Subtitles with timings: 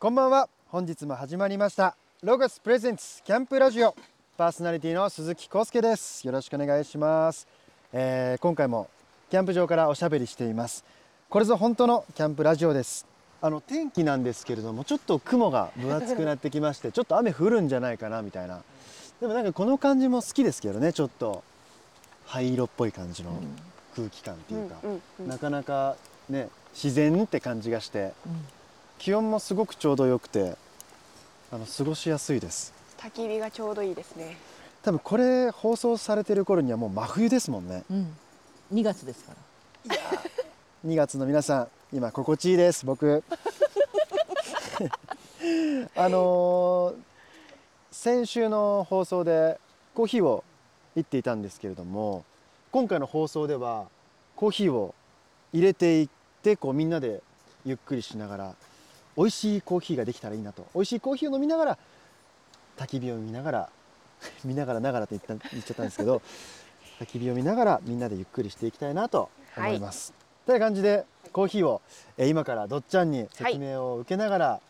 [0.00, 0.48] こんばんは。
[0.68, 1.94] 本日も始まりました。
[2.22, 3.94] ロゴスプレゼンツキャンプラジオ。
[4.38, 6.26] パーソナリティの鈴木康介です。
[6.26, 7.46] よろしくお願いします、
[7.92, 8.88] えー今回も
[9.30, 10.86] キャンプ場からおしゃべりしています。
[11.28, 13.06] これぞ本当のキャンプラジオです。
[13.42, 18.62] あの天気なんですけれどもちょっと雲が分厚くなってきまして ちょっと雨降るんじゃないかなみたいな。
[19.20, 21.42] でもなんかこの感じも好きですけどねちょっと。
[22.24, 23.32] 灰色っぽい感じの
[23.94, 25.28] 空気感っていうか、うんうんうん。
[25.28, 25.96] なかなか
[26.30, 28.14] ね自然って感じがして
[29.00, 30.56] 気温もすごくちょうどよくて
[31.50, 32.74] あの過ごしやすいです。
[32.98, 34.36] 焚き火がちょうどいいですね。
[34.82, 37.82] 多分これ放送されてる頃にはもう真冬ですもんね。
[37.90, 38.14] うん、
[38.74, 39.32] 2月ですか
[39.88, 39.96] ら。
[40.86, 43.24] 2月の皆さん今心地いいです僕。
[45.96, 46.94] あのー
[47.92, 49.58] 先週の放送で
[49.94, 50.44] コーヒーを
[50.94, 52.24] 言っていたんですけれども
[52.70, 53.88] 今回の放送では
[54.36, 54.94] コーヒーを
[55.52, 56.08] 入れていっ
[56.42, 57.20] てこうみんなで
[57.66, 58.54] ゆっくりしながら
[59.20, 60.66] 美味しいコーヒーができたらいいなと。
[60.74, 61.78] 美味しいコーヒーを飲みながら
[62.78, 63.70] 焚き火を見ながら
[64.46, 66.22] 見ながらながらって言った言っちゃったんですけど
[67.00, 70.14] 焚き火を見ながらみんなでゆっくりしていきたいなと思います。
[70.46, 70.56] とい。
[70.56, 71.82] う感じでコーヒーを、
[72.16, 74.60] えー今からどっちゃんに説明を受けながら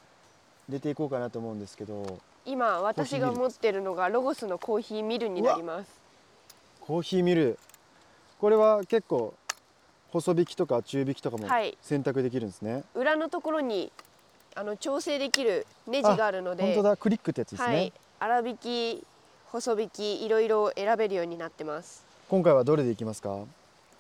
[0.69, 6.01] 入れていこうかなと思うんですけど、今私が持ってるのがロゴスのコーヒーミルになります。
[6.81, 7.57] コーヒーミル。
[8.41, 9.35] これは結構
[10.11, 11.79] 細引きとか中引きとかもはい。
[11.81, 12.83] 選択できるんですね。
[12.95, 13.93] 裏のところに
[14.55, 17.75] あの調整できるネジがあるので本当だクリックってやつですね。
[17.75, 19.05] はい粗挽き
[19.51, 23.31] 細引きいろいろ選べるようになってます今回はどれでいきますか？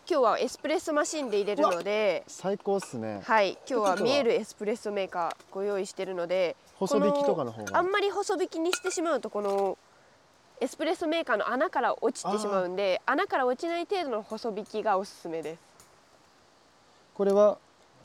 [0.08, 3.20] 今日はエスプレッソマシンで入れるので最高っすね。
[3.24, 9.78] はい今日は見えるエスプレッソメーカーご用意してるので細引きとかの方がこあんまり細引きにしてしまうとこの
[10.60, 15.60] エスプレッソメーカーの穴から落ちてしまうんで穴から落ちない程度の細引きがおすすめです
[17.14, 17.56] これは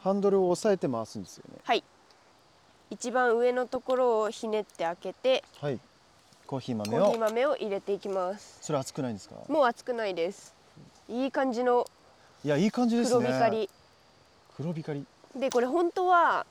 [0.01, 1.59] ハンドルを押さえて回すんですよね。
[1.63, 1.83] はい
[2.95, 5.79] 一番上のところをひねって開けてはい。
[6.47, 7.07] コーヒーコ豆を。
[7.07, 8.59] ーヒー豆を入れていきます。
[8.61, 9.35] それ熱くないんですか？
[9.49, 10.53] もう熱くないです。
[11.09, 11.85] いい感じの
[12.45, 13.25] いやいい感じですね。
[13.25, 13.69] 黒光り、
[14.55, 14.99] 黒光
[15.35, 15.39] り。
[15.41, 16.45] でこれ本当は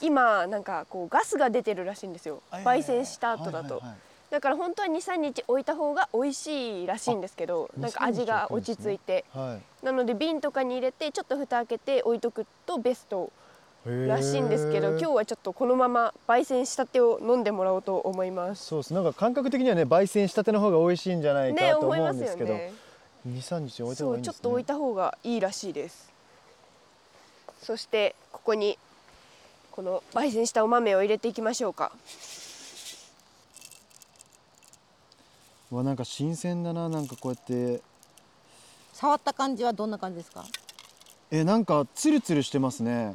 [0.00, 2.40] 今なんかこうガスが出てるらしいんですよ。
[2.50, 3.82] 焙煎した後だと、
[4.30, 9.84] だから本当は23日置いた方が美味しいらしいんですけどあなんか味が落ち着いて、はい。
[9.84, 13.30] なので瓶とかに入れてちょっと蓋開けて置いとくとベスト
[14.06, 18.64] らしいんですけど今日はちょっとこのまま焙煎したてを飲んでもらおうと思います。
[18.66, 18.94] そうです。
[18.94, 22.72] なんか感覚的にはね焙煎したての方が美味しいんじゃないねかと思思いますうんですけど、よね。
[23.24, 24.34] 二三日置いた方そうがいいんですね。
[24.34, 26.12] ちょっと置いた方がいいらしいです。
[27.62, 28.78] そしてここに
[29.70, 31.92] この焙煎したお豆を入れていきましょうか。
[35.70, 37.82] うわなんか新鮮だななんかこうやって。
[38.92, 40.44] 触った感じはどんな感じですか？
[41.30, 43.14] えなんかツルツルしてますね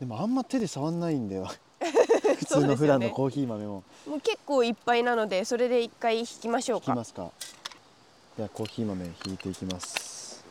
[0.00, 1.48] でもあんま手で触んないんだよ。
[2.38, 3.84] 普通の普段のコーヒー豆も。
[4.06, 6.86] もう結構いっぱいなのでそれで一回引きましょうか。
[6.88, 7.30] 引きますか
[8.36, 10.44] ではコーヒー豆引いていきます。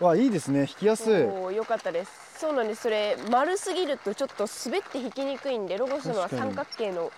[0.00, 0.60] わいいですね。
[0.60, 1.14] 引きやすい。
[1.14, 2.10] おーよかったです。
[2.38, 2.82] そうなんです。
[2.82, 7.10] それ丸すぎるとちょっと滑って引きにくいんでロゴスのは三角形の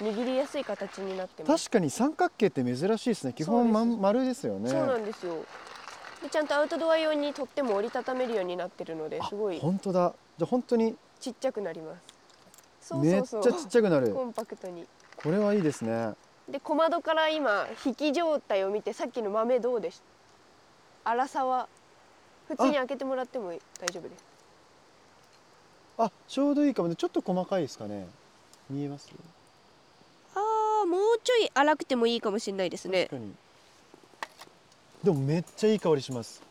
[0.00, 1.90] 握りやすい形になってます確かに。
[1.90, 5.40] 三角形って珍しいですね基本ま丸ですよねそうなんですよで
[6.28, 9.58] ちゃんとアウトドア用にとっても折りたためるようになってるのであすごい。
[9.58, 10.14] 本当だ。
[10.38, 11.94] じゃあ本当にちっちゃくなりま
[12.80, 12.88] す。
[12.88, 13.42] そうめっちゃそう。
[13.42, 14.12] そうちっちゃくなる。
[14.12, 14.86] コンパクトに。
[15.16, 16.12] これはいいですね。
[16.48, 20.02] で小窓から今引き状態を見てさっきの豆どうでし
[21.04, 21.10] た？
[21.12, 21.68] 粗さは？
[22.48, 24.24] 普通に開けてもらっても大丈夫です。
[25.96, 26.96] あちょうどいいかもね。
[26.96, 28.06] ちょっと細かいですかね。
[28.68, 29.10] 見えます？
[30.34, 33.04] あーもうちょい粗くてもいいかもしれないですね。
[33.04, 33.32] 確かに
[35.04, 36.42] でもめっちゃいい香りします。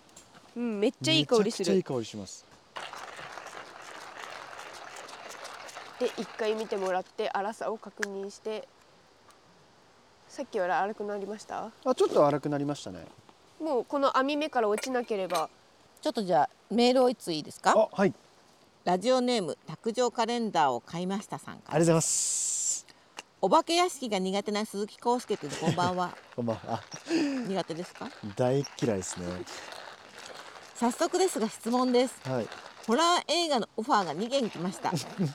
[0.55, 2.45] うんめっちゃいい香りすめちゃくちゃいいる香りします。
[5.99, 8.67] で一回見てもらって粗さを確認して。
[10.27, 11.65] さっきより粗くなりました？
[11.65, 13.05] あちょっと粗くなりましたね。
[13.59, 15.49] もうこの網目から落ちなければ。
[16.01, 17.71] ちょっとじゃあメールをいついいですか？
[17.75, 18.13] あはい。
[18.83, 21.75] ラジオネーム卓上カレンダーを買いましたさんから。
[21.75, 22.32] ありがとうございます
[23.45, 26.15] お化け屋敷が苦手な鈴木康介君こんばんは。
[26.33, 26.81] こんばんは
[27.45, 28.07] 苦手ですか？
[28.37, 29.25] 大嫌いですね
[30.75, 32.15] 早速ですが質問です。
[32.25, 32.47] はい
[32.87, 34.91] ホラー映画のオファーが2件来ました。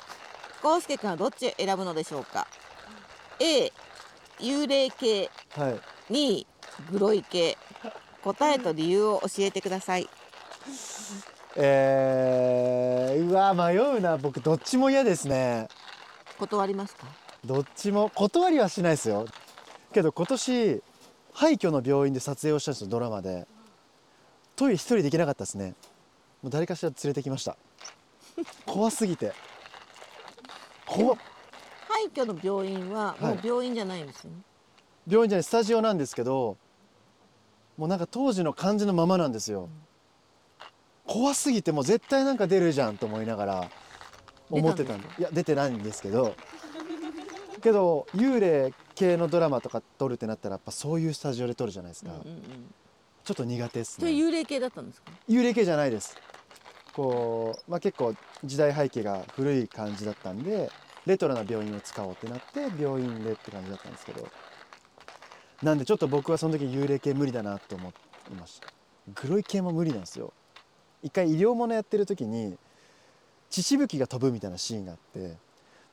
[0.64, 2.46] 康介君はどっちを選ぶのでしょうか
[3.40, 3.70] ？A
[4.38, 5.80] 幽霊系はい
[6.10, 6.46] 2
[6.90, 7.58] グロい系
[8.24, 10.08] 答えと理由を教えてください。
[11.56, 15.68] えー、うわ迷うな僕どっちも嫌ですね
[16.38, 17.06] 断りますか？
[17.44, 19.26] どっちも断りはしないですよ。
[19.92, 20.82] けど今年
[21.32, 23.46] 廃墟の病院で撮影をしたんですよドラマで。
[24.56, 25.74] トイレ一人できなかったですね。
[26.42, 27.56] もう誰かしら連れてきました。
[28.66, 29.32] 怖すぎて。
[30.86, 31.18] 怖っ。
[31.88, 33.36] 廃墟の病院はもはい。
[33.36, 34.36] う病院じゃないんですよね、
[35.06, 36.56] 病院じゃないスタジオなんですけど
[37.76, 39.68] もうなんか当時の感じのままなんですよ。
[41.06, 43.70] 怖すぎてもう絶対なんか出るじゃんと思いながら
[44.50, 45.08] 思ってたんで。
[45.18, 46.34] いや出てないんですけど
[47.68, 52.42] けど幽霊系のドラマとか撮るってなったらやっぱそういうスタジオで撮るじゃないですか、うんうんうん。
[53.24, 54.10] ちょっと苦手ですね。
[54.10, 55.12] 幽霊系だったんですか？
[55.28, 56.16] 幽霊系じゃないです。
[56.94, 60.70] こう、まあ、結構時代背景が古い感じだったんで
[61.06, 64.26] レトロな病院を使おうってなって病院でって感じだったんですけど。
[65.62, 67.92] なんでちょっと僕はその時幽霊系無理だなと思
[68.30, 68.68] いました。
[69.14, 70.32] グロい系も無理なんですよ。
[71.02, 72.56] 一回医療ものやってる時に
[73.50, 75.36] 血しぶきが飛ぶみたいなシーンがあって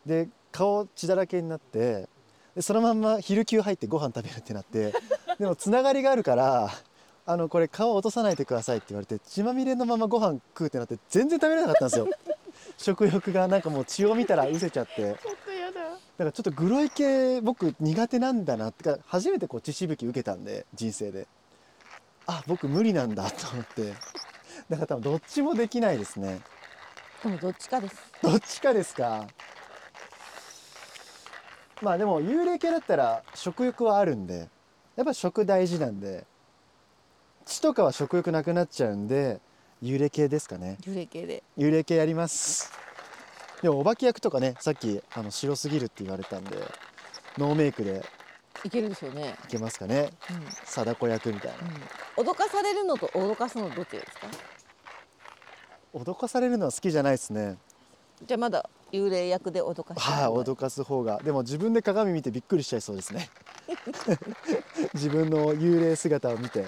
[0.05, 2.07] で顔血だらけになって
[2.55, 4.93] でそのまんま昼休入ってご飯食べるってなって
[5.39, 6.69] でもつながりがあるから
[7.27, 12.07] あのこれ顔落とさないでくださいって言われて血まみれのままご飯食うってなって全然食べれなかったんですよ。
[12.77, 15.09] 食欲がなんかもう血を見たらうせちゃって。
[15.09, 15.81] だかちょっとやだ。
[16.25, 21.27] らちょっとグロい系僕苦手なんだなってか初めてこう血しぶき受けたんで人生で。
[22.27, 23.93] あ僕無理なんだと思って。
[24.69, 26.41] だから多分どっちもできないですね。
[27.23, 27.95] でもどっちかです。
[28.21, 29.27] どっちかですか
[31.81, 34.47] まあでも幽霊系だったら食欲はあるんで
[34.95, 36.25] やっぱ食大事なんで
[37.45, 39.39] 血とかは食欲なくなっちゃうんで
[39.83, 40.77] 幽霊系ですかね。
[40.81, 41.43] 幽霊系で。
[41.57, 42.71] 幽霊系やります。
[43.61, 46.57] でもお化け役とかねさっきあの白すぎるって言われたんで
[47.37, 48.03] ノーメイクで。
[48.63, 50.09] いけるでしょうね、いけますかね。
[50.31, 50.45] うん。
[50.63, 51.57] 貞子役みたいな。
[52.17, 54.27] うん、脅かされるのと脅かすのどっちですか？
[55.93, 57.57] 脅かされるのは好きじゃないですね。
[58.25, 61.21] じゃあまだ幽霊役で脅かしてはい、脅かす方が。
[61.23, 63.29] でも自分で鏡見てびっくりしちゃいそうですね。
[64.93, 66.65] 自分の幽霊姿を見て。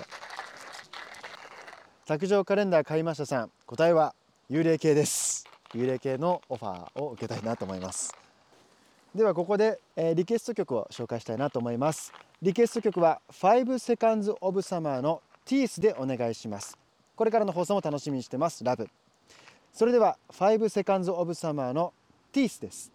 [2.05, 4.15] 卓上カレンダー買いましたさん答えは
[4.49, 5.45] 幽霊系です。
[5.73, 8.15] 幽霊系のオファーを受けたいなと思います。
[9.13, 12.13] ではここで、えーリクエスト曲を紹介したいなと思います。
[12.41, 13.63] リクエスト曲は5
[13.97, 16.77] Seconds of Summer の Teeth でお願いします。
[17.15, 18.63] これからの放送も楽しみにしてます。
[18.63, 18.89] ラブ。
[19.73, 21.93] それでは5 Seconds of Summer の
[22.37, 22.91] Teeth です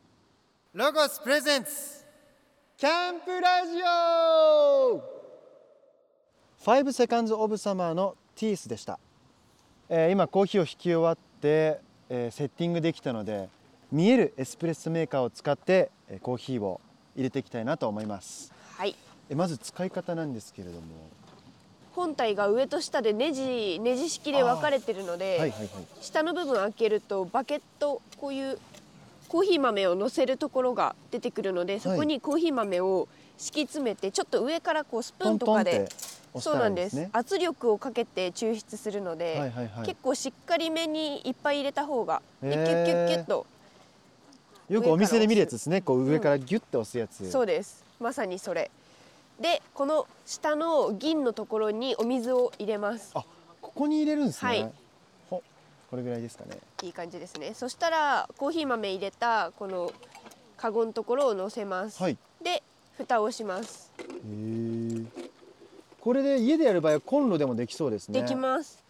[0.72, 1.70] ロゴスプレゼンツ
[2.76, 5.02] キャンプラジオ。
[6.64, 9.00] 5 Seconds of Summer の Teeth でした、
[9.88, 13.48] えー今コーヒーを引き終わって、えーセッティングできたので
[13.90, 16.80] 見えるエスプレッソメーカーを使って、えーコーヒーを
[17.16, 18.52] 入れていきたいなと思います。
[18.76, 18.94] はい。
[19.28, 20.82] えまず使い方なんですけれども。
[21.96, 25.68] 本体が上と下でネジネジ式で分かれてるので、はいはいはい。
[26.00, 28.58] 下の部分開けるとバケットこういう
[29.32, 33.08] コーヒー豆を乗せるところが出てくるのでそこにコーヒー豆を
[33.38, 35.88] 敷き詰めてちょっと上からこうスプーンとかで
[36.38, 37.08] そうなんです。
[37.14, 39.86] 圧力をかけて抽出するので、はいはいはい。
[39.86, 43.46] 結構しっかりめにいっぱい入れた方がでキュッキュッキュッと
[44.68, 45.80] よくお店で見るやつですね。
[45.80, 47.86] こう上からギュッて押すやつ、そうです。
[48.00, 48.70] まさにそれ。
[49.40, 53.12] でこの下の銀のところにお水を入れます。
[53.14, 53.24] あ
[53.62, 54.62] ここに入れるんですね、はい。
[54.62, 54.72] ほ
[55.92, 56.56] これぐらいですかね。
[56.82, 57.52] いい感じですね。
[57.52, 59.92] そしたらコーヒー豆入れたこの
[60.56, 62.16] カゴのところを乗せます、はい。
[62.42, 62.62] で
[62.96, 63.92] 蓋をします。
[66.00, 68.22] これで家でやる場合はコンロでもできそうですね。
[68.22, 68.82] できます、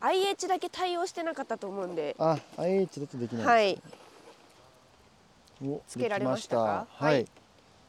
[0.00, 2.16] IH だけ対応してなかったと思うんで。
[2.18, 3.80] あ IH だとできないはい。
[5.64, 6.58] おつけられました。
[6.58, 7.26] はい、はい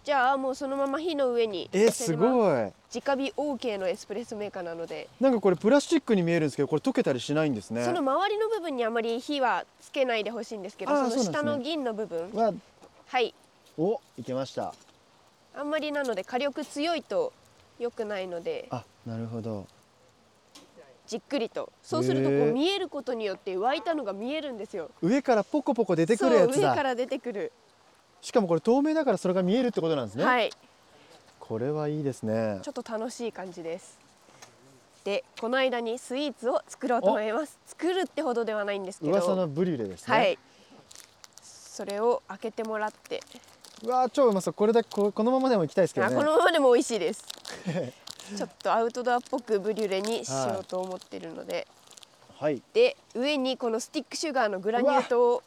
[0.04, 2.16] じゃあもうそのまま火の上にえす。
[2.16, 2.72] ごい。
[2.94, 7.86] 直火 OK のエスプレッソメーカーなので、なんかこれプラスチックに見えるんですけどこれ溶けたりしないんですね。
[7.86, 12.32] その周りの部分にあまり火はつけないでほしいんですけどその下の銀の部分。
[12.34, 12.54] は
[13.08, 13.34] はい。
[13.78, 14.74] おいけました。
[15.56, 17.32] あんまりなので火力強いと
[17.78, 18.68] 良くないので。
[18.72, 19.68] あなるほど。
[21.08, 21.72] じっくりと。
[21.84, 24.90] そうするとこう見えることによって沸いたのが見えるんですよ。
[25.02, 26.54] 上からポコポコ出てくるやつだ。
[26.54, 27.52] そう上から出てくる、
[28.22, 30.52] しかもこれ透明だからそれが見えるってことなんですね、はい。
[31.40, 32.60] これはいいですね。
[32.62, 34.00] ちょっと楽しい感じです。
[35.04, 37.60] でこの間にスイーツを作ろうと思います。
[37.66, 39.12] 作るってほどではないんですけど。
[39.12, 40.16] 噂のブリュレですね。
[40.16, 40.40] はい。
[41.42, 43.22] それを開けてもらって、
[43.84, 44.54] うわー超うまそう。
[44.54, 47.26] これだけここのままでもいきたいですけどあねこのままでも美味しいです。
[48.38, 51.68] ちょっとアウトドアっぽくブリュレにしようと思ってるので、
[52.38, 52.62] はい。
[52.74, 55.44] で上にこのスティックシュガーのグラニュー糖を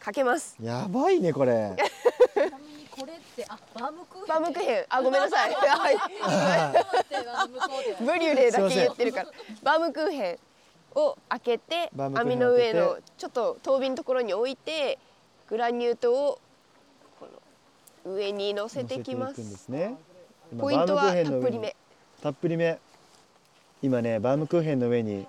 [0.00, 0.56] かけます。
[0.62, 1.74] やばいねこれ。
[1.74, 4.84] ちなみにこれってあバームクーヘンバームクーヘン。
[4.88, 5.54] あごめんなさい。
[5.54, 5.96] はい
[8.04, 9.28] ブリュレだけ言ってるから
[9.62, 10.38] バームクーヘン
[10.98, 14.98] を開けて網の上のちょっと遠火のところに置いて
[15.48, 16.38] グラニュー糖を
[17.18, 17.28] こ
[18.06, 19.56] の上に乗せていきます。
[19.56, 19.96] すね。
[20.52, 21.76] 今ポイントはたっぷりめ。
[22.22, 22.78] たっぷりめ。
[23.82, 25.26] 今ねバームクーヘンの上に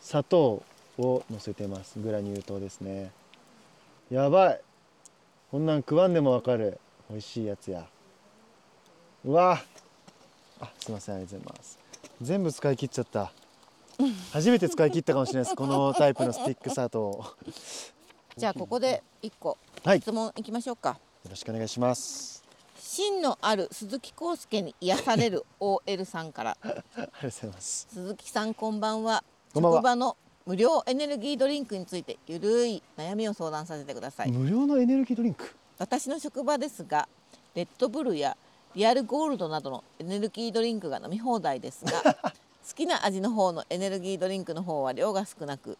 [0.00, 0.62] 砂糖
[0.98, 1.98] を乗せてます。
[1.98, 3.10] グラニュー糖ですね
[4.10, 4.60] やばい。
[5.50, 6.78] こんなん食わんでもわかる。
[7.08, 7.86] 美味しいやつや。
[9.24, 9.62] うわ。
[10.60, 11.78] あすいませんありがとうございます。
[12.20, 13.32] 全部使い切っちゃった。
[14.32, 15.56] 初めて使い切ったかもしれないです。
[15.56, 16.98] このタイプのスティック砂糖。
[16.98, 17.34] よ
[18.36, 19.56] じゃあここで一個。
[19.84, 20.00] はい。
[20.00, 22.44] 質問いきましょうか、ろしくお願いします。
[22.76, 26.56] 芯のある鈴木康介に癒される OL さんから。
[26.62, 27.86] ありがとうございます。
[27.90, 29.24] 鈴木さんこんばんは。
[29.54, 29.78] こんばんは。
[29.78, 30.16] 職場の
[30.46, 34.30] 無料エネルギードリンクについてゆるい悩みを相談させてください。
[34.32, 35.54] 無料のエネルギードリンク？
[35.78, 37.08] 私の職場ですが
[37.54, 38.36] レッドブルや
[38.74, 42.02] リアルゴールドなどのエネルギードリンクが飲み放題ですが
[42.68, 45.78] 好きな味の方のエネルギードリンクの方は量が少なく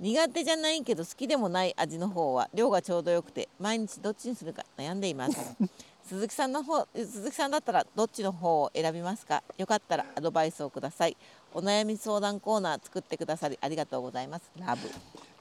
[0.00, 5.38] 苦手じゃないけど好きでもない味の方は量がちょうどよくて毎日どっちにするか悩んでいます。
[6.06, 9.44] 鈴木さんの方鈴木さんだったらどっちの方を選びますか？
[9.58, 11.16] よかったらアドバイスをください
[11.52, 14.50] お悩み相談コーナー作ってくださりありがとうございます。
[14.58, 14.88] ラブ。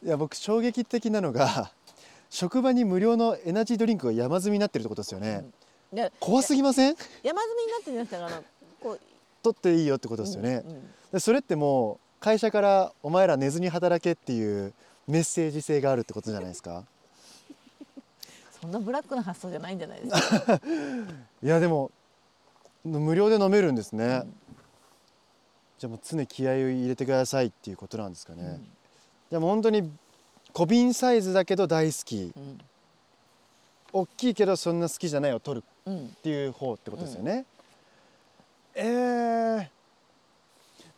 [0.06, 1.72] いや僕衝撃的なのが
[2.30, 5.46] 職場に無料のエナジードリンクが山積みになってるってことですよね、
[5.92, 6.96] で怖すぎません？
[7.24, 8.42] 山積みになってるんですから
[8.82, 9.00] こう
[9.44, 10.94] 取っていいよってことですよね、うんうん。
[11.12, 14.74] でそれってもう会社からお前ら寝ずに働けっていう
[15.08, 16.84] メッセージ性があるってことじゃないですか。
[18.62, 20.62] そんなブラックな発想じゃないんじゃないですか。
[21.44, 21.92] いやでも
[22.84, 24.24] 無料で飲めるんですね、
[25.79, 28.59] じゃあもう常気合を入れてくださいっていうことなんですかね、
[29.31, 29.89] でも本当に
[30.53, 32.31] 小瓶サイズだけど大好き。
[32.36, 32.59] うん。
[33.91, 37.45] 大きいけどそんな好きじゃないを取るうんっていう方ってことですよね、
[38.75, 39.67] えー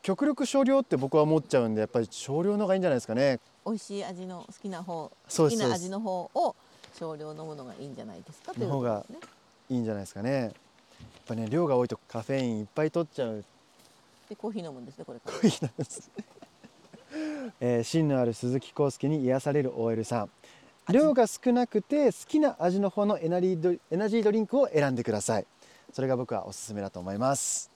[0.03, 3.39] 極力少量って僕は思っちゃうんでやっぱり少量の方がいいんじゃないですかね。
[3.63, 6.55] 美味しい味の好きな方好きな味の方を
[6.97, 9.19] 少量飲むのがいいんじゃないですかということですね。
[9.69, 10.31] いいんじゃないですかね。
[10.41, 10.51] やっ
[11.27, 13.45] ぱね量が多いとカフェインいっぱい取っちゃう
[14.31, 15.49] でコーヒー飲むんですねこれから。
[15.49, 16.09] いいなんです、
[17.59, 20.31] えー芯のある鈴木康介に癒される OL さん。
[20.89, 25.45] 量が少なくて好きな味の方のエナリードエナジードリンクを選んでください。
[25.91, 27.69] それが僕はおすすめだと思います。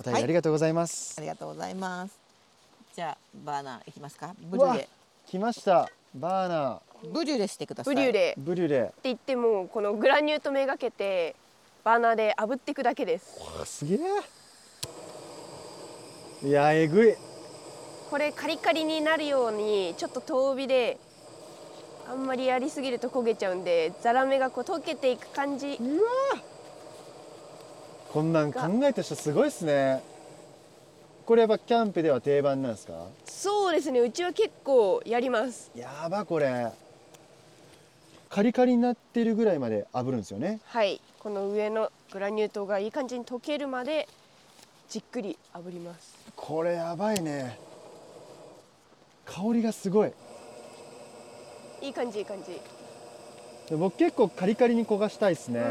[0.00, 2.18] お便りありがとうございます、ありがとうございます。
[2.96, 4.34] じゃあバーナーいきますか？
[4.40, 4.88] ブリュレ。
[5.26, 5.88] 来ました。
[6.16, 7.94] バーナブリュレしてください。
[7.94, 8.34] ブリュレ。
[8.36, 8.80] ーブリュレ。
[8.80, 11.36] って言ってもこのグラニューとめがけて
[11.84, 13.38] バーナーで炙っていくだけです。
[13.56, 13.98] わすげえ
[16.42, 17.14] いやえぐい。
[18.10, 20.98] これカリカリになるようにちょっと遠火で
[22.08, 25.78] あんまりやりすぎると焦げちゃうんでザラメがこう溶けていく感じ。
[28.12, 30.02] こんなん考えた人すごいですね。
[31.26, 32.94] これやっぱキャンプでは定番なんですか？
[33.26, 34.00] そうですね。
[34.00, 35.70] うちは結構やります。
[35.76, 36.68] やばこれ。
[38.30, 40.60] カリカリになってるぐらいまで炙るんですよね。
[40.64, 41.00] はい。
[41.18, 44.08] この上のグラニュー糖がいい感じに溶けるまで
[44.88, 47.58] じっくり炙りますこれやばいね。
[49.26, 50.12] 香りがすごい。
[51.82, 52.60] いい感じいい感じ、
[53.68, 55.70] で僕結構カリカリに焦がしたいですね、うんう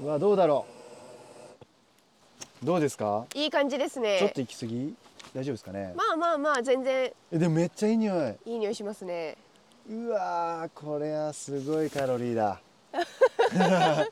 [0.00, 0.04] うん。
[0.04, 0.64] うわどうだろ
[2.62, 2.66] う。
[2.66, 3.26] どうですか？
[3.34, 4.18] いい感じですね。
[4.20, 4.94] ちょっと行き過ぎ？
[5.34, 7.12] 大丈夫ですかね、まあまあまあ全然。
[7.32, 8.36] えでもめっちゃいい匂い。
[8.46, 9.36] いい匂いしますね。
[9.90, 12.60] うわーこれはすごいカロリーだ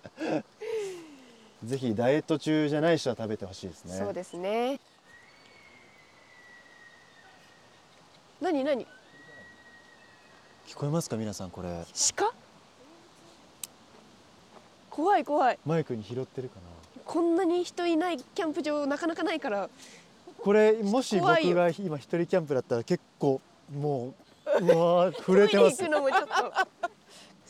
[1.64, 3.94] ぜひダイエット中じゃない人は食べてほしいですね。
[3.94, 4.78] そうですね。
[8.40, 8.87] 何何？
[10.66, 11.85] 聞こえますか皆さんこれ？
[12.16, 12.33] 鹿？
[14.90, 15.59] 怖い怖い。
[15.64, 16.62] マイクに拾ってるかな？
[17.04, 19.68] こんなに人いないキャンプ場なかなかないから。
[20.38, 23.40] これもし僕が今一人キャンプだったら結構
[23.75, 24.12] も
[24.61, 25.83] ううわー震えてます。
[25.85, 26.30] 見に行くのもちょっと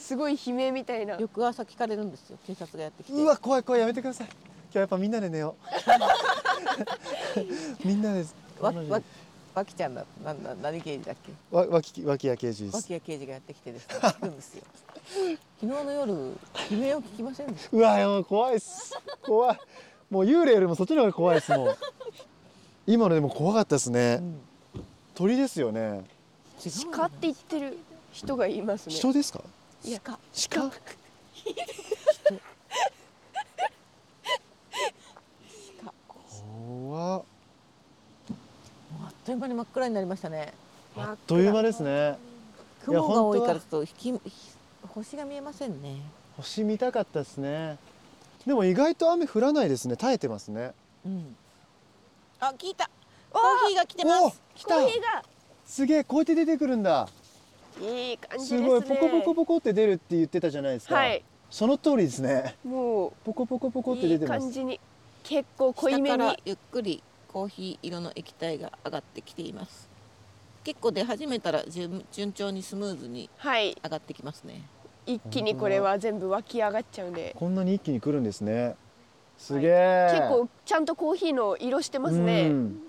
[0.05, 1.17] すごい悲鳴みたいな。
[1.19, 2.37] 翌朝聞かれるんですよ。
[2.47, 3.19] 警察がやってきて。
[3.19, 4.27] うわ怖い怖いやめてください。
[4.27, 4.37] 今
[4.73, 5.65] 日やっぱみんなで寝よう。
[7.89, 8.27] みんなで。
[8.61, 9.01] わわ
[9.55, 11.33] わきちゃんだなんだ何刑事だっけ？
[11.57, 12.77] わ脇脇屋刑事です。
[12.77, 13.95] 脇屋刑事がやってきてですね。
[13.99, 14.63] 聞くんですよ。
[15.61, 16.19] 昨日の夜悲
[16.71, 17.77] 鳴を聞きませんでした。
[17.77, 18.93] うわもう怖いっす。
[19.23, 19.59] 怖い。
[20.11, 21.77] もう幽霊よりもそっちの方が怖いですもん
[22.87, 24.39] 今のでも怖かったですね、うん。
[25.15, 26.05] 鳥ですよね。
[26.93, 27.79] 鹿って言ってる
[28.13, 28.95] 人がいますね。
[28.95, 29.41] 人ですか？
[29.85, 30.01] 鹿。
[30.01, 30.19] 鹿？
[30.49, 30.71] 鹿。
[36.67, 37.23] 怖っ。
[39.03, 40.55] あっという間に真っ暗になりましたね。
[40.97, 41.91] あっという間ですね。
[41.91, 44.21] いや雲が多いから本ちょっと引き
[44.89, 46.01] 星が見えませんね。
[46.37, 47.77] 星見たかったですね。
[48.47, 49.97] でも意外と雨降らないですね。
[49.97, 50.73] 耐えてますね。
[51.05, 51.37] うん。
[52.41, 52.89] あ聞いた。
[53.31, 54.41] コーヒーが来てまおす。
[54.55, 54.77] 来た。
[54.77, 55.23] コーヒーが。
[55.67, 57.09] すげえこうやって出てくるんだ
[57.81, 61.25] いい感じですすねごいポコポコポコって出るって言ってたじゃないですか、はい。
[61.51, 62.57] その通りですね。
[62.65, 64.41] もポコポコポコってういい出てます。
[64.41, 64.81] 感じに
[65.23, 69.89] 結構濃いめ下からにゆっくりコーヒー色の液体が上がってきています。
[70.65, 73.77] 結構出始めたら順順調にスムーズにはい。
[73.83, 74.63] 上がってきますね。
[75.07, 77.35] 一気にこれは全部湧き上がっちゃうんで。
[77.39, 78.75] こんなに一気に来るんですね。
[79.37, 82.49] すげえ、結構ちゃんとコーヒーの色してますね。
[82.49, 82.81] うん。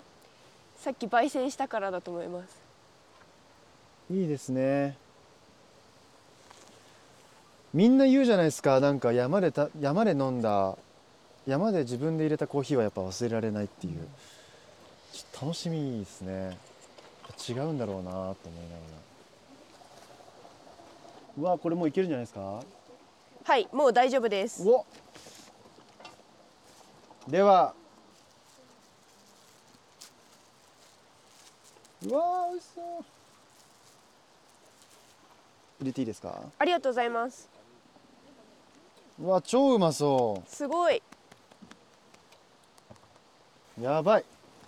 [0.77, 2.64] さっき焙煎したからだと思います
[4.11, 4.97] いいですね。
[7.73, 8.79] みんな言うじゃないですか。
[8.79, 10.77] なんか山でた山で飲んだ
[11.45, 14.07] 山で自分で入れたコーヒーはやっぱ忘れられないっていう、
[15.11, 16.57] ちょっと楽しみですね。
[17.49, 18.45] 違うんだろうなと思いなが
[21.37, 21.49] ら。
[21.49, 22.61] うわこれもういけるんじゃないですか？
[23.43, 24.63] はいもう大丈夫です。
[27.27, 27.73] では。
[32.07, 32.83] うわー美味しそう
[35.79, 36.39] 入れていいですか？
[36.57, 37.49] ありがとうございます。
[39.21, 41.01] うわ超うまそすごい。
[43.79, 44.25] うやばい。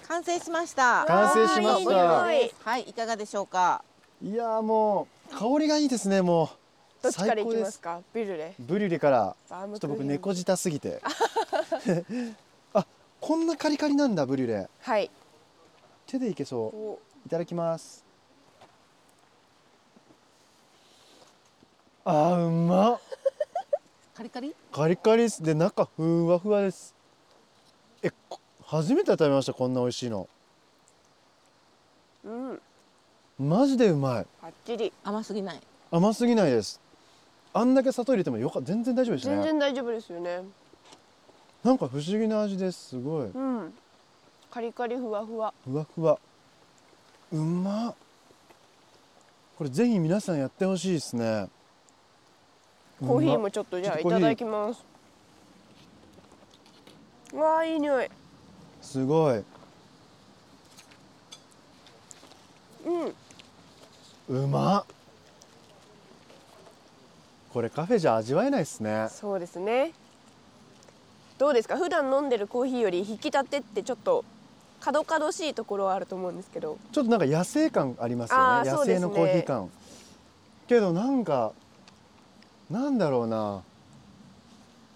[0.08, 1.06] 完成しました。
[1.06, 1.92] 完成しました。
[1.92, 2.52] はい
[2.90, 3.84] いかがでしょうか？
[4.22, 7.04] いやーもう香りがいいですねもう。
[7.04, 7.80] どっちからい最高できます。
[7.80, 9.36] かビルレブリュレから。
[9.50, 11.02] ちょっと僕猫舌すぎて。
[12.74, 12.86] あ
[13.20, 14.68] こんなカリカリなんだブリュレ。
[14.82, 15.12] はい。
[16.06, 16.78] 手でいけそう。
[16.78, 17.00] お。
[17.26, 18.06] いただきます
[22.10, 23.00] あーうまっ。
[24.16, 24.56] カリカリ？
[24.72, 25.44] カリカリです。
[25.44, 26.96] で中ふわふわです。
[28.02, 30.30] えこ初めて食べましたこんな美味しいの。
[32.24, 32.62] うん。
[33.38, 34.26] マジでうまい。
[34.42, 35.60] バッチリ甘すぎない。
[35.92, 36.80] 甘すぎないです。
[37.54, 40.44] あんだけ砂糖入れてもよか全然大丈夫でした全ね然大丈夫ですよね。
[41.66, 43.26] なんか不思議な味ですすごい。
[43.26, 43.74] うん。
[44.50, 45.54] カリカリふわふわ。
[45.66, 46.18] ふわふわ。
[47.34, 47.96] うまっ。
[49.58, 51.50] これぜひ皆さんやってほしいですね
[53.00, 54.84] コーヒーもちょっとじゃあいただきます。
[57.36, 58.10] わあいい匂い。
[58.82, 59.44] すごい。
[62.86, 64.44] うん。
[64.44, 64.86] うまっ。
[67.54, 69.08] これカフェじゃ味わえないですね。
[69.10, 69.94] そうですね。
[71.38, 71.78] どうですか？
[71.78, 74.26] 普段飲んでるコーヒーより引き立てってちょっと
[74.80, 76.78] 角々しいところはあると思うんですけど。
[76.92, 78.72] ちょっとなんか野生感ありますよね。
[78.72, 78.96] ね。
[78.96, 79.70] 生のコーヒー感。
[80.68, 81.52] けどなんか
[82.70, 83.64] なんだろうな。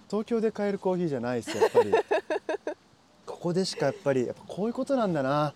[0.10, 1.92] 東京で買えるコーヒーじゃないですやっぱり。
[3.26, 5.54] ここでしかやっぱりやっぱこういうことなんだな。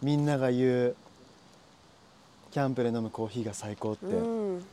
[0.00, 0.96] みんなが言う
[2.50, 4.64] キャンプで飲むコーヒーが最高って、うん。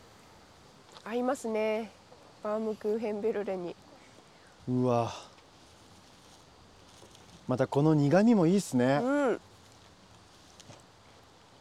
[1.04, 1.92] 合いますね。
[2.42, 3.76] バームクーヘンベルレに。
[4.70, 5.12] うわ。
[7.48, 9.42] またこの苦味もいいですね、うん。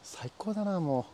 [0.02, 1.04] 最高だなもう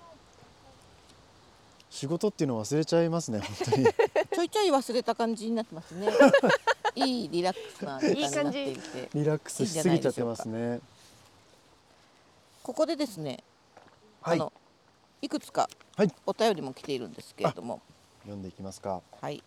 [1.91, 3.87] 仕事っていうの忘れちゃいますね本当に。
[4.33, 6.09] ちょいちょい忘れた感じになってますね。
[6.95, 10.81] いいリラックスな時間になっていてリラックスしすぎちゃってますね。
[12.63, 13.43] ここでですね、
[14.23, 14.37] はい。
[14.37, 14.53] あの
[15.21, 16.15] いくつかはい。
[16.27, 17.83] お便りも来ているんですけれども。
[18.23, 19.03] 読んでいきますか。
[19.21, 19.43] はい。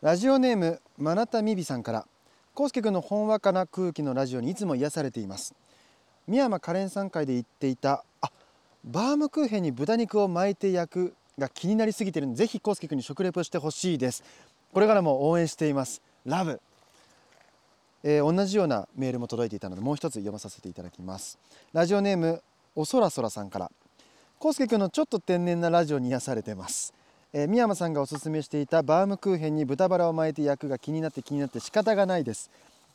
[0.00, 2.06] ラジオネームマナタミビさんから。
[2.54, 5.54] コウスケ君のほんわかな空気のラジオにいつも癒されています。
[6.26, 8.15] 宮山カレンさん会で言っていたあ
[8.86, 14.22] バームクーヘンに豚肉を巻いて焼くが気になりすぎてるんでぜひコウスケ君に食レポしてほしいです。
[14.72, 16.02] これからも応援しています。
[16.24, 16.60] ラブ
[18.02, 21.38] えー同じようなメールも届いていたのでもう一つ読まさせていただきます。
[21.72, 22.42] ラジオネーム
[22.76, 23.70] おそらそらさんから。
[24.38, 26.94] コウスケ君のちょっと天然なラジオに癒されてます。
[27.32, 32.50] えー、宮山さんがおすすめしていたバームクーヘンに豚バラを巻いて焼くが気になって気になって仕方がないです。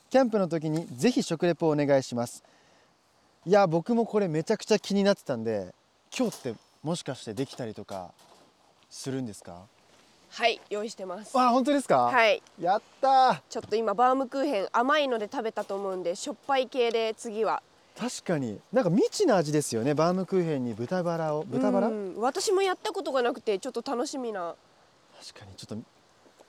[0.08, 2.42] キャンプの時にぜひ食レポをお願いします。
[3.44, 5.74] いや僕もこれめちゃくちゃ気になってたんで
[6.16, 8.10] 今日ってもしかしてできたりとか
[8.90, 9.62] するんですか？
[10.30, 11.38] はい用意してます。
[11.38, 12.42] あ本当ですか、はい。
[12.60, 13.40] やったー。
[13.50, 17.62] ちょっと今バームクーヘン甘いので食べたと思うんでしょっぱい系で次は。
[17.98, 18.58] 確かに。
[18.72, 21.88] なんか未知な味ですよねバームクーヘンに豚バラを豚バラ？
[21.88, 24.54] うん私もやったことがなくてちょっと楽しみな。
[25.26, 25.54] 確かに。
[25.56, 25.84] ちょっと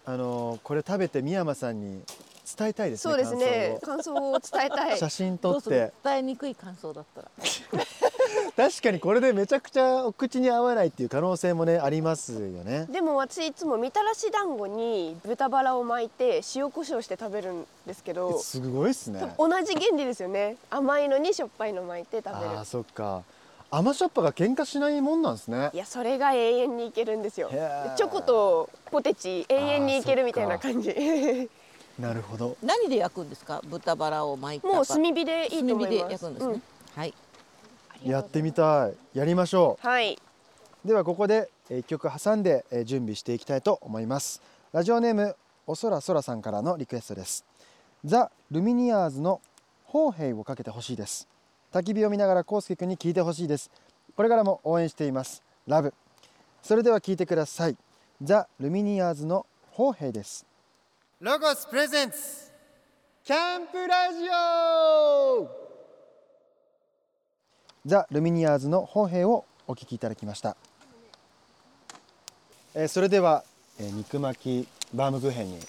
[0.05, 2.01] あのーこれ食べて宮山さんに
[2.57, 3.79] 伝えたいですねそうですね。
[3.81, 4.95] 感感想を伝えたい。
[4.99, 5.91] 写真撮って。
[6.03, 7.27] 伝えにくい感想だったら
[8.55, 12.85] 確かにこれでめちゃくちゃお口に合わないっていう可能性もねありますよね。
[12.91, 19.33] でも私いつもみたらし団子に豚バラを巻いて塩コショウして食べるんですけどすごいっすね。
[19.39, 20.57] 同じ原理ですよね。
[20.69, 22.51] 甘いのにしょっぱいの巻いて食べる。
[22.51, 23.23] あーそっか。
[23.71, 25.71] 甘しょっぱが喧嘩しないもんなんですね。
[25.73, 27.49] いやそれが永遠にいけるんですよ。
[27.97, 31.49] チョコとポテチ永遠にいけるみたいな感じ。
[31.97, 32.55] なるほど。
[32.61, 33.61] 何で焼くんですか？
[33.65, 36.61] 豚バラを巻いたもう炭火でいいと思い炭火でます焼くんですね、うん。
[36.95, 37.13] はい
[38.05, 38.93] やってみたい。
[39.17, 40.17] やりましょはい、
[40.85, 44.41] うではここでえー一曲挟んでえー準備していきたいと思います。
[44.71, 45.35] ラジオネーム
[45.65, 47.45] おそらそらさんからのリクエストです。
[48.03, 49.39] ザ・ルミニアーズの
[49.85, 51.27] 砲兵をかけてほしいです。
[51.71, 53.71] 焚き火を見ながらコウスケ君に聞いてほしいです。
[54.15, 55.41] これからも応援しています。
[55.67, 55.93] ラブ。
[56.61, 57.77] それでは聞いてください。
[58.21, 60.45] ザ・ルミニアーズの砲兵です。
[61.21, 62.51] ロゴスプレゼンツ。
[63.23, 65.62] キャンプラジオ
[67.85, 70.55] ザ・ルミニアーズの砲兵をお聞きいただきました、
[72.75, 73.43] えーそれでは、
[73.77, 75.59] えー肉巻きバームクーヘンに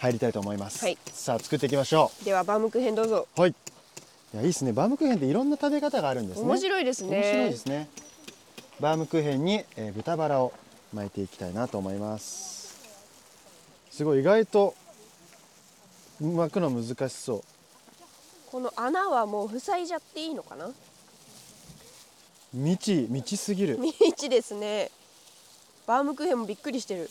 [0.00, 0.98] 入りたいと思います、はい。
[1.12, 3.28] さあ作っていきましょではバームクーヘンどうぞ。
[3.36, 3.50] うはい。
[3.50, 3.54] い
[4.34, 4.72] やいいですね。
[4.72, 6.44] バームクーヘンっていろんな食べ方があるんですね。
[6.44, 7.16] 面白いですね。
[7.16, 7.88] 面白いですね。
[8.80, 10.52] バームクーヘンに、えー豚バラを
[10.92, 12.76] 巻いていきたいなと思います。
[13.92, 14.74] すごい意外と
[16.20, 17.42] 巻くの難しそう。
[18.50, 20.68] この穴はもう塞いじゃっていいのかな？
[22.54, 23.78] 未知未知すぎる。
[23.82, 24.90] 未知ですね。
[25.86, 27.10] バームクーヘンもびっくりしてる。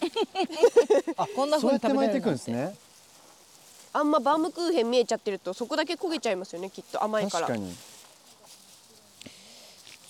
[1.16, 2.76] あこんな風にそうやって巻いていくんですね。
[3.92, 7.46] あんまバームクーヘン見えちゃってるとそこだけ焦げちゃいますよねきっと甘いから。
[7.46, 7.72] 確かに。
[7.74, 7.78] ち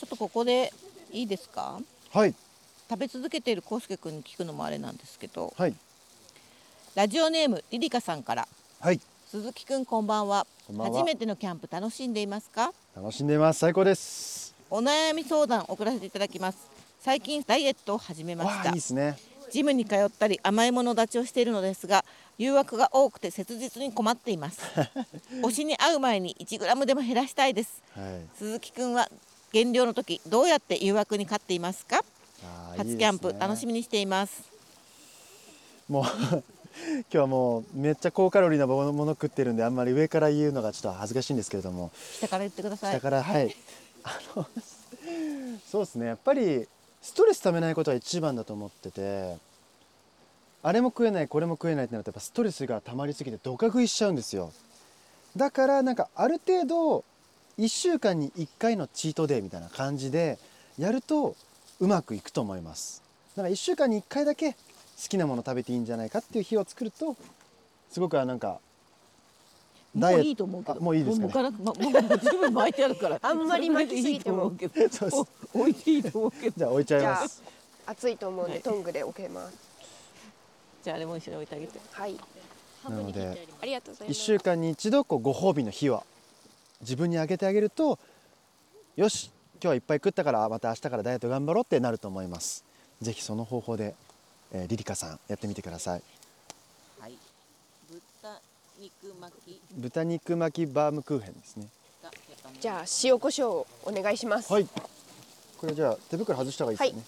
[0.05, 0.72] ょっとここで
[1.12, 1.79] いいですか？
[2.11, 2.35] はい。
[2.88, 5.53] 食べ続けているコウスケ君に聞くのもあれなんですけど。
[5.59, 5.74] はい。
[6.94, 8.48] ラジオネームリリカさんから。
[8.81, 9.00] はい。
[9.31, 10.46] 鈴木くんこんばんは。
[10.66, 10.98] こんばんは。
[11.00, 12.72] 初めてのキャンプ楽しんでいますか？
[12.96, 13.59] 楽しんでいます。
[13.61, 14.43] 最高です
[14.76, 16.58] お悩み相談送らせていただきます。
[16.98, 18.70] 最近ダイエットを始めました。
[18.70, 19.16] いですね。
[19.52, 22.04] ジムに通ったり甘いもの立ちをしているのですが
[22.38, 24.60] 誘惑が多くて切実に困っています。
[25.44, 27.84] 推しに会う前に1グラムでも減らしたいです。
[27.94, 28.37] はい。
[28.37, 29.08] 鈴木くんは
[29.52, 32.04] 減量の時どうやって誘惑に勝っていますか？
[32.76, 34.42] 初キャンプ楽しみみにしています。
[35.88, 41.92] もう 今日はもうめっちゃ高カロリーなものもの食ってるんであんまり上から言うのがちょっと恥ずかしいんですけれども。
[42.18, 42.94] 下から言ってください。
[42.96, 43.54] 下からはい
[44.06, 44.46] あの
[45.66, 46.06] そうですね。
[46.06, 46.68] やっぱり
[47.02, 49.36] ストレスためないことは一番だと思ってて
[50.62, 54.52] あれも食えないこれも食えないってなるとやっぱストレスが溜まりすぎてドカ食いしちゃうんですよ。
[55.36, 57.04] だからなんかある程度
[57.58, 60.38] 1週間に1回のチートデーみたいな感じで
[60.78, 61.36] やると
[61.80, 63.02] うまくいくと思います。
[63.36, 64.56] だから1週間に1回だけ好
[65.08, 67.16] きなもの食べていいんじゃないかっていう日を作ると
[67.90, 68.60] すごくなんか
[69.94, 70.78] もういいと思うけど。
[70.78, 71.50] あもういいですかね。
[71.50, 73.18] もう向かなくまもう十分巻いてあるから。
[73.22, 74.52] あんまり巻きすぎても。
[74.59, 75.20] それでいいと思う。
[75.20, 76.54] けどお置いていいと思うけど。
[76.57, 77.42] じゃあ置いちゃいます。
[77.87, 79.57] 熱いと思うんでトングで置けます。
[80.83, 81.80] じゃああれも一緒に置いてあげて。
[81.92, 82.16] はい。
[82.88, 84.20] なのでありがとうござい1ます。
[84.20, 86.02] 週間に一度こうご褒美の日は
[86.80, 87.98] 自分にあげてあげると
[88.96, 92.64] よし今日はいっぱい食ったからまた明日からダイエット頑張ろうってなると思います。
[93.00, 93.94] ぜひその方法で、
[94.52, 96.02] えーリリカさんやってみてください
[98.85, 99.62] 肉巻き。
[99.73, 101.68] 豚肉巻きバームクーヘンですね。
[102.03, 102.11] が
[102.61, 104.53] じゃあ塩コショウをお願いします。
[104.53, 104.68] はい。
[105.59, 107.05] これじゃあ手袋外した方がいいですね、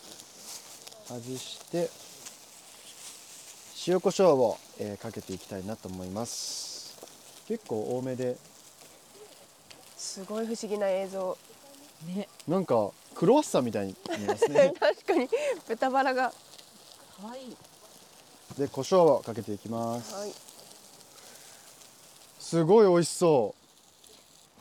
[1.09, 1.91] 外して
[3.87, 6.97] 塩コショウを、えーかけていきたいなと思います。
[7.47, 8.37] 結構多めで。
[9.97, 11.37] すごい不思議な映像。
[12.07, 12.29] ね。
[12.49, 14.73] なんかクロワッサンみたいに見えますね。
[14.81, 15.29] 確かに。
[15.69, 16.33] 豚バラが。
[17.21, 17.57] 可愛い。
[18.59, 20.56] で胡椒をかけていきます、はい
[22.47, 23.57] すごい美味しそ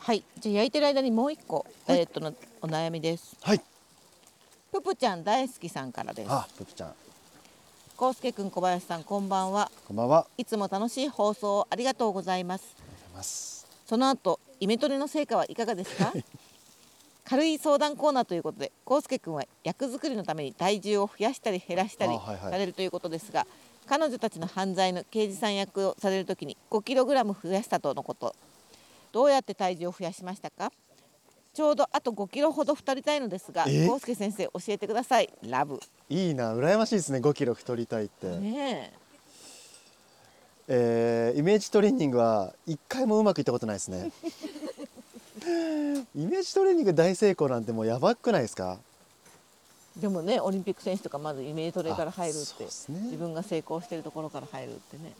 [0.00, 0.24] はい。
[0.40, 3.36] じゃあ焼いてる間にもう一個ダイエットのお悩みです。
[3.40, 3.60] はい。
[4.72, 6.28] ぷぷちゃん大好きさんからです。
[6.28, 6.94] あぷぷちゃん。
[7.96, 9.70] こうすけくん小林さんこんばんは。
[9.86, 10.26] こんばんは。
[10.36, 12.74] いつも楽しい放送をありがとうございます。
[12.76, 13.68] がとうございます。
[13.86, 16.12] その後イメトレの成果はいかがですか？
[17.24, 23.46] 軽い相談コーナーということでこうすけくんは役作りのために体重を増やしたり減らしたりされるということですが、
[23.88, 28.34] 彼女たちの犯罪の刑事さん役をされるときに 5kg 増やしたとのこと。
[29.12, 30.70] どうやって体重を増やしましたか？
[31.54, 33.86] ちょうどあと5キロほど太りたいのですがえ？
[33.86, 35.32] こうすけ先生教えてください。
[35.42, 35.80] ラブ。
[36.10, 38.92] いいな羨ましいですね5キロ太りたいって、ね
[40.68, 41.32] え。
[41.34, 44.10] ーイメージトレーニングは一回もうまくいったことないですね。
[46.14, 48.78] イメージトレーニング大成功なんてもうやばくないですか？
[48.80, 48.85] え
[49.96, 53.00] でもねオリンピック選手とかまずイメトレから入るってね。
[53.04, 55.12] 自分が成功してるところから入るってね。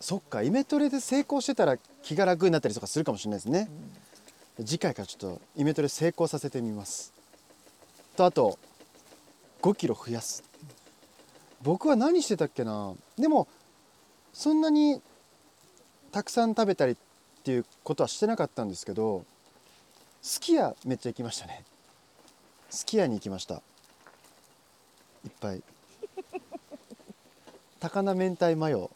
[0.00, 3.70] そっかイメトレで成功してたら気が楽になったりとかするかもしれないですね、
[4.58, 7.12] 次回からちょっとイメトレ成功させてみます。
[8.16, 8.58] とあと
[9.62, 10.44] 5キロ増やす。
[11.62, 12.92] 僕は何してたっけな？
[13.16, 13.48] でも
[14.34, 15.00] そんなに
[16.12, 16.96] たくさん食べたりっ
[17.42, 19.24] ていうことはしてなかったんですけど
[20.20, 21.64] すき家めっちゃ行きましたね。
[22.68, 23.62] すき家に行きました
[25.24, 25.62] いっぱい。
[27.80, 28.90] 高菜明太マヨ。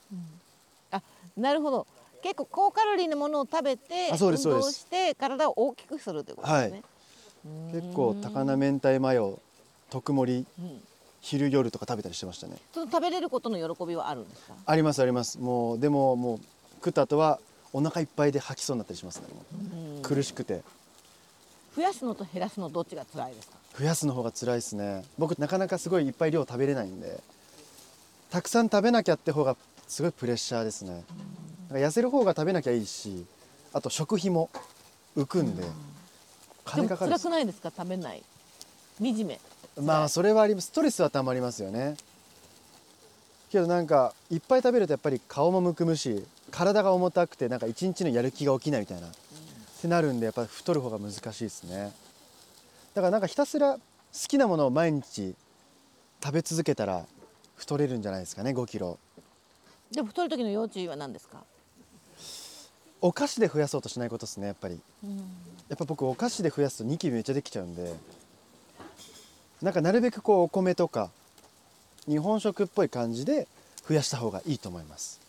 [1.36, 1.86] なるほど。
[2.22, 6.82] 結構高カロリーなものを食べて運動して体を大きくするってことですね、
[7.72, 9.38] 結構高菜明太マヨ
[9.88, 10.82] 特盛りうん。
[11.20, 12.56] 昼夜とか食べたりしてましたね。
[12.72, 14.54] その食べれることの喜びはあるんですか？
[14.66, 15.38] ありますあります。
[15.38, 16.40] もうでももう
[16.76, 17.38] 食った後は
[17.72, 19.26] お腹いっぱいで吐きそうになったりしますね
[20.02, 20.62] 苦しくて。
[21.76, 23.57] 増やすのと減らすのどっちが辛いですか？
[23.78, 25.04] 増やすの方が辛いですね。
[25.18, 27.20] 僕なかなかすごいいっぱい量食べれないんで
[28.30, 31.04] たくさん食べなきゃって方がすごいプレッシャーですね。
[31.70, 33.24] なんか痩せる方が食べなきゃいいし
[33.72, 34.50] あと食費も
[35.16, 35.68] 浮くんでで
[36.64, 37.72] 金かかるも辛くないですか？
[37.76, 38.22] 食べない。
[39.00, 39.38] 惨め。
[39.80, 40.68] まあそれはあります。
[40.68, 41.96] ストレスはたまりますよね。
[43.50, 49.10] けどなんかいっぱい食べるとやっぱり顔もむくむし体が重たくてなんか一日のやる気が起きないみたいな、っ
[49.80, 51.92] てなるんでやっぱり太る方が難しいですね
[52.94, 53.80] だからなんかひたすら好
[54.12, 55.34] きなものを毎日
[56.22, 57.04] 食べ続けたら
[57.56, 58.98] 太れるんじゃないですかね5キロ。
[59.92, 61.42] でも太る時の要注意は何ですか？
[63.00, 64.80] お菓子で増やそうとしないことですねやっぱり。
[65.68, 67.94] やっぱ僕お菓子で増やすとニキビめっちゃできちゃうんで
[69.62, 71.10] なんかなるべくこうお米とか
[72.06, 73.46] 日本食っぽい感じで
[73.86, 75.20] 増やした方がいいと思います。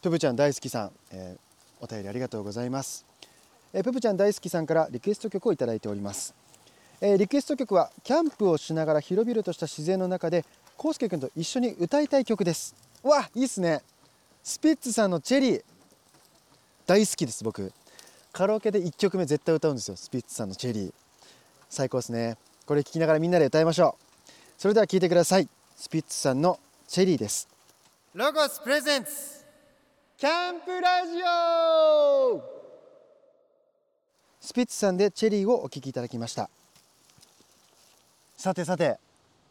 [0.00, 1.40] ププちゃん大好きさん、えー
[1.80, 3.04] お便りありがとうございます、
[3.72, 6.34] えーププちゃん大好きさんからリクエスト曲をいただいております、
[7.00, 10.44] えーリクエスト曲はキャンプをしながら広々とした自然の中で
[10.76, 12.74] コウスケ君と一緒に歌いたい曲です。
[13.04, 13.82] うわいいっすね。
[14.42, 15.64] スピッツさんのチェリー。
[16.86, 17.72] 大好きです僕。
[18.32, 19.96] カラオケで1曲目絶対歌うんですよ。
[19.96, 20.94] スピッツさんのチェリー。
[21.68, 22.36] 最高ですね。
[22.66, 24.30] これ聴きながらみんなで歌いましょう。
[24.56, 25.48] それでは聴いてください。
[25.76, 27.48] スピッツさんのチェリーです。
[28.14, 29.10] ロゴスプレゼンツ
[30.16, 32.42] キャンプラジオ
[34.40, 36.48] スピッツさんでチェリーをお聴きいただきました
[38.38, 39.00] さてさて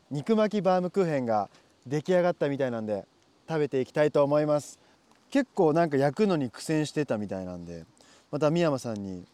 [0.10, 1.50] 肉巻きバームクーヘンが
[1.86, 3.06] 出来上がったみたいなんで
[3.45, 4.80] 食べていきたいと思います。
[5.30, 7.84] 結構なんか焼くのに苦戦してたみたいなんで
[8.32, 9.26] また三山さんに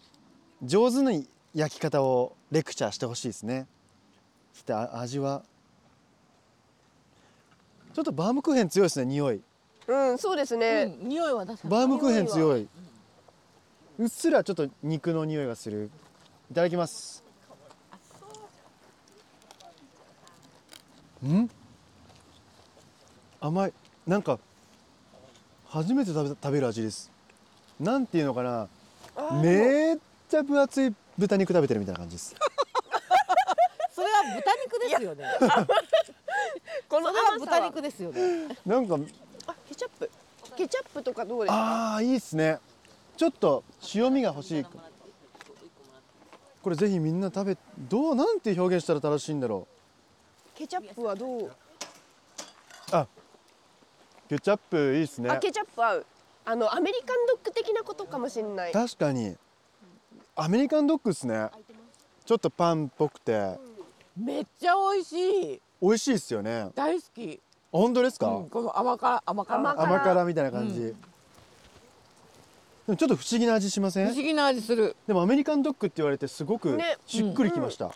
[0.63, 3.67] 上手に焼き方をレクチャーしてほしいですね。
[4.53, 5.43] そしてあ味は？
[7.93, 9.41] ちょっとバームクーヘン強いですね匂い。
[9.87, 12.67] うんそうですね、うん、匂いはバームクーヘン強い。
[13.99, 15.91] うっすらちょっと肉の匂いがする。
[16.49, 17.23] いただきます
[21.27, 21.49] ん？
[23.39, 23.73] 甘い。
[24.07, 24.39] なんか
[25.67, 27.11] 初めて食べ食べる味です。
[27.79, 28.67] なんていうのかな。
[29.41, 29.97] めっ
[30.29, 32.35] ちゃ分厚い豚肉食べてるみたいな感じです。
[33.93, 35.25] それは豚肉ですよね。
[36.89, 37.13] このは。
[37.39, 38.57] 豚肉ですよね。
[38.65, 38.97] なんか
[39.47, 40.09] あケチャップ。
[40.55, 41.95] ケチャップとかどうですか？
[41.95, 42.59] あーいいっすね。
[43.17, 44.65] ちょっと塩味が欲しい
[46.63, 49.67] これぜひみんな食べどうなんて表現したら正しいんだろ
[50.55, 51.51] ケチャップはどう、う
[52.91, 53.07] あ
[54.29, 55.29] ケチャップいいっすね。
[55.29, 56.05] あケチャップ合う。
[56.45, 58.71] あのアメリカンドッグ的なことかもしれない。
[58.71, 59.35] 確かに。
[60.35, 61.49] アメリカンドッグっすね。
[62.25, 63.57] ちょっとパンっぽくて。
[64.17, 65.61] めっちゃ美味しい。
[65.81, 66.69] 美味しいっすよね。
[66.75, 69.71] 大好き、本当ですか、うん、この甘辛甘辛。
[69.71, 70.25] 甘辛。
[70.25, 70.91] みたいな感じ、うん。
[70.91, 70.97] で
[72.87, 74.07] もちょっと不思議な味しません？
[74.07, 74.95] 不思議な味する。
[75.07, 76.97] でもアメリカンドッグって言われてすごくね。
[77.05, 77.91] しっくりきました、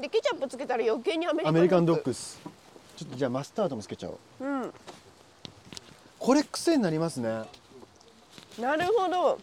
[0.00, 2.40] でケチャップつけたら余計にアメリカンアメリカンドッググっす。
[2.96, 4.44] ちょっとじゃあマスタードもつけちゃおう。
[4.44, 4.72] うん
[6.18, 7.42] これ癖になりますね。
[8.60, 9.38] なるほど。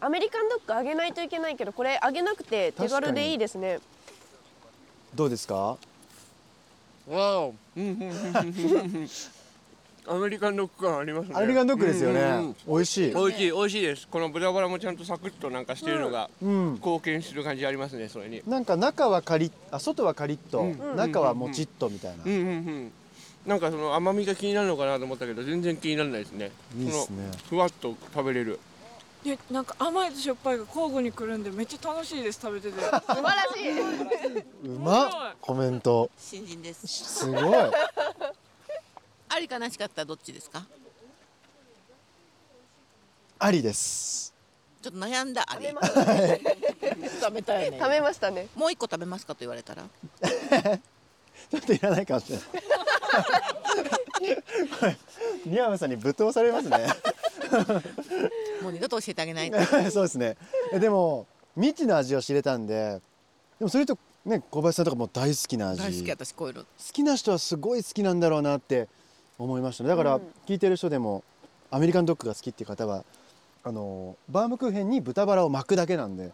[0.00, 3.80] アメリカンドッグ揚げないといけないけどこれ揚げなくて手軽でいいですね。
[5.14, 5.76] どうですか？
[7.08, 7.54] わお。
[10.06, 11.34] アメリカンドッグ感ありますね。
[11.36, 13.14] アメリカンドッグですよね、うんうん美味しい。
[13.14, 14.08] 美味しい美味しいです。
[14.08, 16.72] この豚バラもちゃんとサクッとなんかしてるのがうん。
[16.74, 18.08] 貢献する感じありますね。
[18.08, 18.42] それに。
[18.46, 20.96] なんか中はカリッあ外はカリッと、うん。
[20.96, 22.92] 中はもちっとみたいな、うんうんうん。
[23.46, 26.50] なんかその甘みが気になるのかなと思ったけど全然気にならないですね。
[26.78, 27.30] いいっすね。
[27.48, 28.58] ふわっと食べれる。
[29.24, 32.78] でなんか甘いとしょっぱいが交互に来るんでめっちゃ楽しいです食べてて。
[32.78, 34.68] 素晴らしい。
[34.68, 35.10] うまっ。
[35.40, 36.10] コメント。
[36.18, 36.86] 新人です。
[36.86, 37.42] すごい
[39.34, 40.64] ありかなしかったらどっちですか？
[43.38, 44.32] ありです。
[44.80, 46.02] ちょっと悩んだあり食べました。
[47.66, 47.78] いね。
[47.80, 48.46] 食べましたね。
[48.54, 49.82] もう一個食べますかと言われたら？
[51.50, 52.44] ちょっといらないかもしれない。
[55.46, 56.86] 宮山さんにぶっ飛ばされますね。
[58.62, 59.58] もう二度と教えてあげないと。
[59.90, 60.36] そうですね。
[60.72, 63.00] えでも未知の味を知れたんで
[63.58, 65.80] でもそれとね小林さんとかも大好きな味。
[65.82, 66.62] 大好き私こういうの。
[66.62, 68.88] 好きな人はすごい好きなんだろうなって
[69.38, 69.88] 思いましたね。
[69.88, 70.22] だからうん。
[70.46, 71.22] 聞いてる人でも
[71.70, 73.04] アメリカンドッグが好きっていう方は
[73.64, 76.30] あのバームクーヘンに豚バラを巻くだけなんで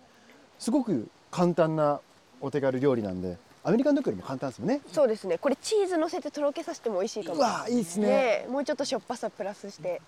[0.58, 2.00] すごく簡単な
[2.40, 4.80] お手軽料理なんでアメリカンドッグよりも簡単ですよね。
[4.90, 5.36] そうですね。
[5.36, 8.06] これチーズ乗せてとろけさせても美味しいかもうわいいですね。
[8.06, 10.00] ねえもうちょっとしょっぱさプラスして。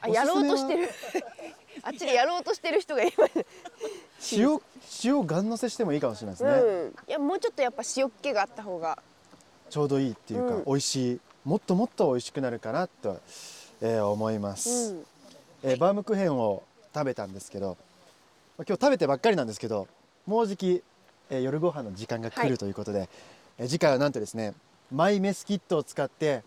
[0.00, 0.88] あやろうとしてる。
[1.82, 4.36] あっちでやろうとしてる人がいます。
[4.36, 4.60] 塩
[5.04, 6.94] 塩ガン乗せしてもいいかもしれないですね、うん。
[7.08, 8.98] いやもうちょっとやっぱ塩っ気があった方が。
[9.68, 10.64] ちょうどいいっていうか、うん。
[10.64, 13.20] 美味しいもっともっと美味しくなるかなと、
[13.80, 15.06] えー思います、うん。
[15.62, 16.62] えーバームクーヘンを
[16.94, 17.76] 食べたんですけど
[18.58, 19.88] まあ今日食べてばっかりなんですけど
[20.26, 20.82] もうじき、
[21.30, 22.50] えー夜ご飯の時間が来はい。
[22.50, 23.08] るということで、
[23.58, 24.54] えー次回はなんとですね
[24.92, 26.42] マイメスキットを使って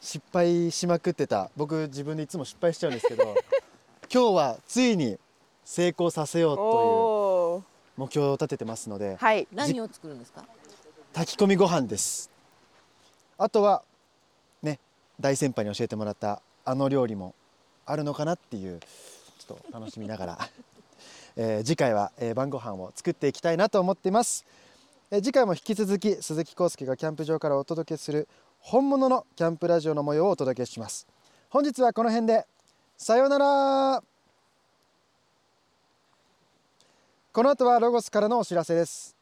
[0.00, 3.24] 失敗しまくってた僕自分でいつも失敗しちゃうんですけど
[4.12, 5.18] 今日はついに
[5.64, 9.46] 成功させようという目標を立ててますのではい。
[9.52, 10.44] 何を作るんですか？
[11.12, 12.30] 炊き込みご飯です。
[13.38, 13.95] あとはね
[15.20, 17.34] 大先輩に教えてもらったあの料理も
[17.86, 18.80] あるのかなっていう
[19.38, 20.38] ちょっと楽しみながら、
[21.36, 24.44] えー次回は、えー晩ご飯を作っていきたいなと思っています、
[25.10, 28.28] えー次回も引き続き鈴木康介がキャンプ場からお届けする
[28.60, 31.06] 本物のキャンプラジオの模様をお届けします。
[31.48, 32.46] 本日はこの辺で
[32.96, 34.02] さようなら。
[37.32, 39.15] この後はロゴスからのお知らせです。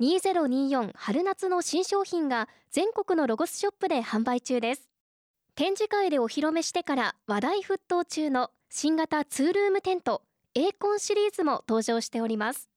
[0.00, 4.88] 2024春夏の新商品が全国のロゴスショップで販売中です。
[5.54, 10.22] 展示会でお披露目してから話題沸騰中の新型ツールームテント
[10.56, 12.68] エーコンシリーズも登場しております。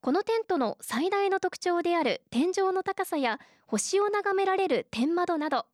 [0.00, 5.66] このテントの最大の特徴である天井の高さや星を眺められる天窓など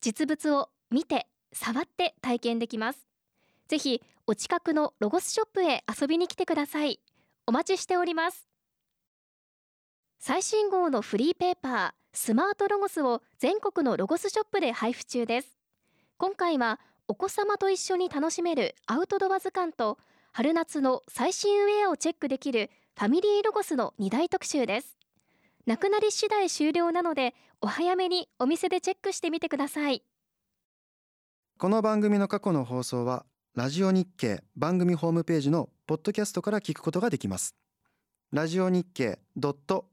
[0.00, 3.06] 実物を見て触って体験できます。
[3.68, 6.98] ぜひお近くのロゴスショップへ遊びに来てください。
[7.46, 8.51] お待ちしております。
[10.24, 15.48] 最新号のフリーペーパースマートロゴスを全国のロゴスショップで配布中です。
[16.16, 19.98] 今回はお子様と一緒に楽しめるアウトドア図鑑と
[20.30, 24.96] 春夏の最新ウェアをチェックできるファミリーロゴスの2大特集です。
[25.66, 30.04] なくなり次第終了なのでお早めにお店でチェックしてみてください。
[31.58, 37.56] この番組の過去の放送はラジオ日経番組ホームページのポッドキャストから聞くことができます。
[38.32, 39.18] ラジオ日経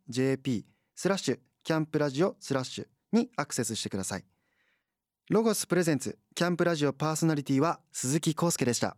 [0.07, 4.23] .jp スラッシュキャンプラジオスラッシュにアクセスしてください。
[5.29, 8.95] ロゴスプレゼンツキャンプラジオパーソナリティは鈴木康介でした。